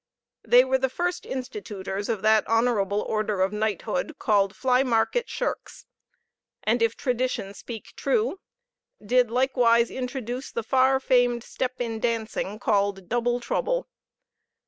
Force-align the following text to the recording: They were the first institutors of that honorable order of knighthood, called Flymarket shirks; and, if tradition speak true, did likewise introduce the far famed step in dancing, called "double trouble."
They 0.43 0.63
were 0.65 0.79
the 0.79 0.89
first 0.89 1.27
institutors 1.27 2.09
of 2.09 2.23
that 2.23 2.47
honorable 2.49 3.03
order 3.03 3.41
of 3.41 3.53
knighthood, 3.53 4.17
called 4.17 4.55
Flymarket 4.55 5.29
shirks; 5.29 5.85
and, 6.63 6.81
if 6.81 6.97
tradition 6.97 7.53
speak 7.53 7.93
true, 7.95 8.39
did 8.99 9.29
likewise 9.29 9.91
introduce 9.91 10.51
the 10.51 10.63
far 10.63 10.99
famed 10.99 11.43
step 11.43 11.73
in 11.79 11.99
dancing, 11.99 12.57
called 12.57 13.09
"double 13.09 13.39
trouble." 13.39 13.87